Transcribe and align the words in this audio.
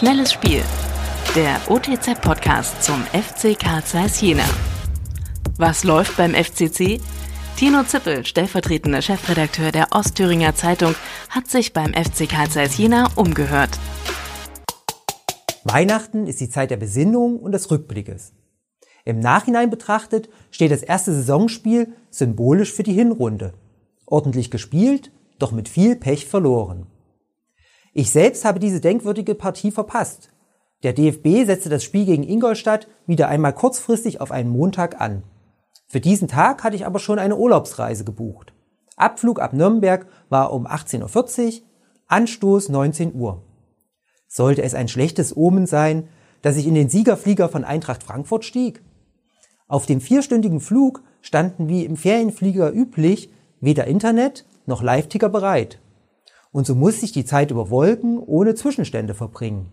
Schnelles 0.00 0.32
Spiel. 0.32 0.62
Der 1.36 1.60
OTZ-Podcast 1.68 2.82
zum 2.82 3.02
FC 3.12 3.54
Karl 3.58 3.84
Zeiss 3.84 4.18
Jena. 4.22 4.46
Was 5.58 5.84
läuft 5.84 6.16
beim 6.16 6.32
FCC? 6.32 7.02
Tino 7.58 7.82
Zippel, 7.82 8.24
stellvertretender 8.24 9.02
Chefredakteur 9.02 9.72
der 9.72 9.88
Ostthüringer 9.90 10.54
Zeitung, 10.54 10.94
hat 11.28 11.48
sich 11.48 11.74
beim 11.74 11.92
FC 11.92 12.26
Karl 12.26 12.48
Zeiss 12.48 12.78
Jena 12.78 13.10
umgehört. 13.16 13.78
Weihnachten 15.64 16.26
ist 16.26 16.40
die 16.40 16.48
Zeit 16.48 16.70
der 16.70 16.78
Besinnung 16.78 17.38
und 17.38 17.52
des 17.52 17.70
Rückblickes. 17.70 18.32
Im 19.04 19.20
Nachhinein 19.20 19.68
betrachtet 19.68 20.30
steht 20.50 20.70
das 20.70 20.82
erste 20.82 21.12
Saisonspiel 21.12 21.92
symbolisch 22.08 22.72
für 22.72 22.84
die 22.84 22.94
Hinrunde. 22.94 23.52
Ordentlich 24.06 24.50
gespielt, 24.50 25.12
doch 25.38 25.52
mit 25.52 25.68
viel 25.68 25.94
Pech 25.94 26.24
verloren. 26.24 26.86
Ich 27.92 28.10
selbst 28.10 28.44
habe 28.44 28.60
diese 28.60 28.80
denkwürdige 28.80 29.34
Partie 29.34 29.70
verpasst. 29.70 30.30
Der 30.82 30.92
DFB 30.92 31.44
setzte 31.44 31.68
das 31.68 31.84
Spiel 31.84 32.06
gegen 32.06 32.22
Ingolstadt 32.22 32.88
wieder 33.06 33.28
einmal 33.28 33.52
kurzfristig 33.52 34.20
auf 34.20 34.30
einen 34.30 34.50
Montag 34.50 35.00
an. 35.00 35.24
Für 35.88 36.00
diesen 36.00 36.28
Tag 36.28 36.62
hatte 36.62 36.76
ich 36.76 36.86
aber 36.86 37.00
schon 37.00 37.18
eine 37.18 37.36
Urlaubsreise 37.36 38.04
gebucht. 38.04 38.54
Abflug 38.96 39.40
ab 39.40 39.52
Nürnberg 39.52 40.06
war 40.28 40.52
um 40.52 40.66
18.40 40.66 41.46
Uhr, 41.46 41.66
Anstoß 42.06 42.68
19 42.68 43.14
Uhr. 43.14 43.42
Sollte 44.28 44.62
es 44.62 44.74
ein 44.74 44.88
schlechtes 44.88 45.36
Omen 45.36 45.66
sein, 45.66 46.08
dass 46.42 46.56
ich 46.56 46.66
in 46.66 46.74
den 46.74 46.88
Siegerflieger 46.88 47.48
von 47.48 47.64
Eintracht 47.64 48.02
Frankfurt 48.02 48.44
stieg? 48.44 48.82
Auf 49.66 49.86
dem 49.86 50.00
vierstündigen 50.00 50.60
Flug 50.60 51.02
standen 51.20 51.68
wie 51.68 51.84
im 51.84 51.96
Ferienflieger 51.96 52.72
üblich 52.72 53.30
weder 53.60 53.86
Internet 53.86 54.46
noch 54.66 54.82
Live-Ticker 54.82 55.28
bereit. 55.28 55.80
Und 56.52 56.66
so 56.66 56.74
muss 56.74 57.02
ich 57.02 57.12
die 57.12 57.24
Zeit 57.24 57.50
über 57.50 57.70
Wolken 57.70 58.18
ohne 58.18 58.54
Zwischenstände 58.54 59.14
verbringen. 59.14 59.72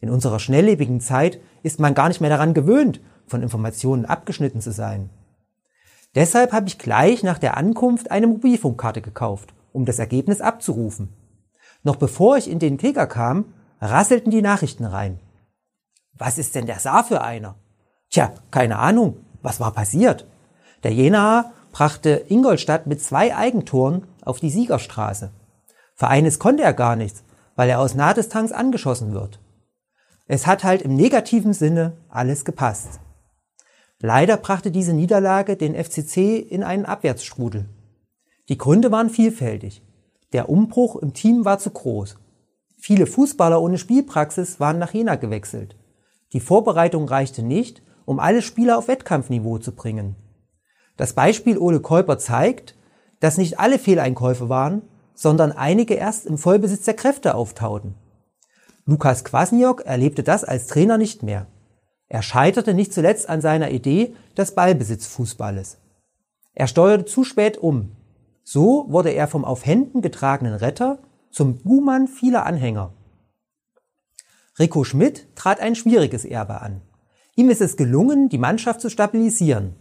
In 0.00 0.10
unserer 0.10 0.40
schnelllebigen 0.40 1.00
Zeit 1.00 1.40
ist 1.62 1.80
man 1.80 1.94
gar 1.94 2.08
nicht 2.08 2.20
mehr 2.20 2.30
daran 2.30 2.54
gewöhnt, 2.54 3.00
von 3.26 3.42
Informationen 3.42 4.04
abgeschnitten 4.04 4.60
zu 4.60 4.72
sein. 4.72 5.10
Deshalb 6.14 6.52
habe 6.52 6.68
ich 6.68 6.78
gleich 6.78 7.22
nach 7.22 7.38
der 7.38 7.56
Ankunft 7.56 8.10
eine 8.10 8.26
Mobilfunkkarte 8.26 9.00
gekauft, 9.00 9.54
um 9.72 9.86
das 9.86 9.98
Ergebnis 9.98 10.40
abzurufen. 10.40 11.14
Noch 11.82 11.96
bevor 11.96 12.36
ich 12.36 12.50
in 12.50 12.58
den 12.58 12.76
Kicker 12.76 13.06
kam, 13.06 13.54
rasselten 13.80 14.30
die 14.30 14.42
Nachrichten 14.42 14.84
rein. 14.84 15.18
Was 16.12 16.36
ist 16.36 16.54
denn 16.54 16.66
der 16.66 16.78
Saar 16.78 17.04
für 17.04 17.22
einer? 17.22 17.56
Tja, 18.10 18.32
keine 18.50 18.78
Ahnung. 18.78 19.16
Was 19.40 19.58
war 19.58 19.72
passiert? 19.72 20.26
Der 20.82 20.92
Jenaer 20.92 21.52
brachte 21.72 22.26
Ingolstadt 22.28 22.86
mit 22.86 23.00
zwei 23.00 23.34
Eigentoren 23.34 24.06
auf 24.24 24.38
die 24.38 24.50
Siegerstraße. 24.50 25.30
Für 26.02 26.08
eines 26.08 26.40
konnte 26.40 26.64
er 26.64 26.72
gar 26.72 26.96
nichts, 26.96 27.22
weil 27.54 27.70
er 27.70 27.78
aus 27.78 27.94
Nahdistanz 27.94 28.50
angeschossen 28.50 29.14
wird. 29.14 29.38
Es 30.26 30.48
hat 30.48 30.64
halt 30.64 30.82
im 30.82 30.96
negativen 30.96 31.52
Sinne 31.52 31.92
alles 32.08 32.44
gepasst. 32.44 32.98
Leider 34.00 34.36
brachte 34.36 34.72
diese 34.72 34.94
Niederlage 34.94 35.56
den 35.56 35.76
FCC 35.76 36.40
in 36.40 36.64
einen 36.64 36.86
Abwärtsstrudel. 36.86 37.66
Die 38.48 38.58
Gründe 38.58 38.90
waren 38.90 39.10
vielfältig. 39.10 39.80
Der 40.32 40.48
Umbruch 40.48 40.96
im 40.96 41.14
Team 41.14 41.44
war 41.44 41.60
zu 41.60 41.70
groß. 41.70 42.16
Viele 42.78 43.06
Fußballer 43.06 43.62
ohne 43.62 43.78
Spielpraxis 43.78 44.58
waren 44.58 44.80
nach 44.80 44.92
Jena 44.92 45.14
gewechselt. 45.14 45.76
Die 46.32 46.40
Vorbereitung 46.40 47.06
reichte 47.06 47.44
nicht, 47.44 47.80
um 48.06 48.18
alle 48.18 48.42
Spieler 48.42 48.76
auf 48.76 48.88
Wettkampfniveau 48.88 49.58
zu 49.58 49.70
bringen. 49.70 50.16
Das 50.96 51.12
Beispiel 51.12 51.58
Ole 51.58 51.78
Käuper 51.78 52.18
zeigt, 52.18 52.74
dass 53.20 53.38
nicht 53.38 53.60
alle 53.60 53.78
Fehleinkäufe 53.78 54.48
waren, 54.48 54.82
sondern 55.14 55.52
einige 55.52 55.94
erst 55.94 56.26
im 56.26 56.38
Vollbesitz 56.38 56.84
der 56.84 56.94
Kräfte 56.94 57.34
auftauten. 57.34 57.94
Lukas 58.84 59.24
Kwasniok 59.24 59.82
erlebte 59.86 60.22
das 60.22 60.44
als 60.44 60.66
Trainer 60.66 60.98
nicht 60.98 61.22
mehr. 61.22 61.46
Er 62.08 62.22
scheiterte 62.22 62.74
nicht 62.74 62.92
zuletzt 62.92 63.28
an 63.28 63.40
seiner 63.40 63.70
Idee 63.70 64.14
des 64.36 64.54
Ballbesitzfußballes. 64.54 65.78
Er 66.54 66.66
steuerte 66.66 67.04
zu 67.04 67.24
spät 67.24 67.58
um. 67.58 67.92
So 68.44 68.86
wurde 68.88 69.10
er 69.10 69.28
vom 69.28 69.44
auf 69.44 69.64
Händen 69.64 70.02
getragenen 70.02 70.54
Retter 70.54 70.98
zum 71.30 71.58
Buhmann 71.58 72.08
vieler 72.08 72.44
Anhänger. 72.44 72.92
Rico 74.58 74.84
Schmidt 74.84 75.34
trat 75.34 75.60
ein 75.60 75.74
schwieriges 75.74 76.24
Erbe 76.24 76.60
an. 76.60 76.82
Ihm 77.36 77.48
ist 77.48 77.62
es 77.62 77.78
gelungen, 77.78 78.28
die 78.28 78.38
Mannschaft 78.38 78.82
zu 78.82 78.90
stabilisieren. 78.90 79.74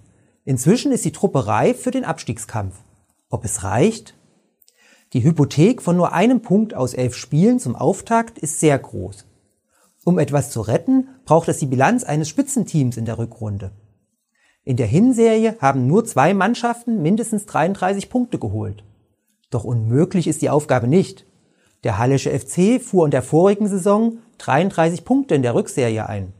Inzwischen 0.46 0.94
ist 0.94 1.03
die 1.03 1.12
Truppe 1.12 1.47
reif 1.47 1.81
für 1.81 1.91
den 1.91 2.06
Abstiegskampf. 2.06 2.75
Ob 3.30 3.44
es 3.44 3.64
reicht? 3.64 4.16
Die 5.14 5.24
Hypothek 5.24 5.82
von 5.82 5.98
nur 5.98 6.14
einem 6.14 6.42
Punkt 6.42 6.74
aus 6.74 6.94
elf 6.94 7.16
Spielen 7.16 7.60
zum 7.60 7.76
Auftakt 7.76 8.40
ist 8.40 8.62
sehr 8.62 8.80
groß. 8.80 9.26
Um 10.06 10.18
etwas 10.20 10.52
zu 10.52 10.62
retten, 10.62 11.10
braucht 11.26 11.50
es 11.50 11.58
die 11.58 11.66
Bilanz 11.66 12.06
eines 12.06 12.30
Spitzenteams 12.30 12.96
in 12.96 13.04
der 13.04 13.18
Rückrunde. 13.18 13.72
In 14.64 14.78
der 14.78 14.88
Hinserie 14.88 15.58
haben 15.60 15.86
nur 15.86 16.06
zwei 16.06 16.34
Mannschaften 16.34 17.02
mindestens 17.02 17.46
33 17.46 18.10
Punkte 18.10 18.40
geholt. 18.40 18.86
Doch 19.50 19.66
unmöglich 19.66 20.28
ist 20.28 20.42
die 20.42 20.50
Aufgabe 20.50 20.88
nicht. 20.88 21.26
Der 21.84 21.98
Hallische 21.98 22.30
FC 22.30 22.82
fuhr 22.82 23.06
in 23.06 23.12
der 23.12 23.22
vorigen 23.22 23.68
Saison 23.68 24.20
33 24.38 25.04
Punkte 25.04 25.36
in 25.36 25.42
der 25.42 25.56
Rückserie 25.56 26.08
ein. 26.08 26.32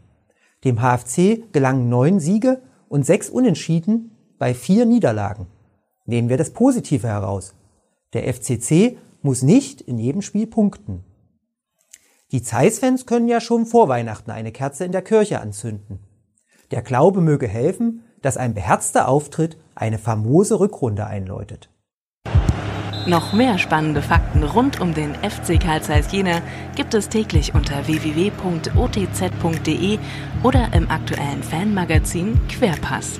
Dem 0.64 0.80
HFC 0.80 1.52
gelangen 1.52 1.90
neun 1.90 2.20
Siege 2.20 2.62
und 2.88 3.06
sechs 3.06 3.30
Unentschieden 3.30 4.16
bei 4.38 4.54
vier 4.54 4.86
Niederlagen. 4.86 5.48
Nehmen 6.06 6.30
wir 6.30 6.38
das 6.38 6.52
Positive 6.52 7.08
heraus. 7.08 7.54
Der 8.14 8.32
FCC 8.34 8.98
muss 9.22 9.42
nicht 9.42 9.82
in 9.82 9.98
jedem 9.98 10.22
Spiel 10.22 10.48
punkten. 10.48 11.04
Die 12.32 12.42
Zeiss-Fans 12.42 13.06
können 13.06 13.28
ja 13.28 13.42
schon 13.42 13.66
vor 13.66 13.90
Weihnachten 13.90 14.32
eine 14.32 14.52
Kerze 14.52 14.86
in 14.86 14.92
der 14.92 15.02
Kirche 15.02 15.42
anzünden. 15.42 16.00
Der 16.72 16.82
Glaube 16.82 17.22
möge 17.22 17.48
helfen, 17.48 18.04
dass 18.22 18.38
ein 18.38 18.54
beherzter 18.54 19.08
Auftritt 19.08 19.58
eine 19.76 19.98
famose 19.98 20.60
Rückrunde 20.60 21.06
einläutet. 21.08 21.70
Noch 23.08 23.34
mehr 23.34 23.58
spannende 23.58 24.04
Fakten 24.04 24.44
rund 24.44 24.80
um 24.80 24.94
den 24.94 25.16
FC 25.16 25.60
Karl 25.60 25.82
Zeiss 25.82 26.12
Jena 26.12 26.42
gibt 26.76 26.94
es 26.94 27.10
täglich 27.10 27.56
unter 27.56 27.88
www.otz.de 27.88 28.30
oder 30.44 30.72
im 30.74 30.90
aktuellen 30.90 31.42
Fanmagazin 31.42 32.40
Querpass. 32.48 33.20